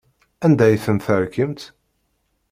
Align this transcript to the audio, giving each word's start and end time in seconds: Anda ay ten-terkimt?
Anda 0.45 0.63
ay 0.67 0.77
ten-terkimt? 0.85 1.61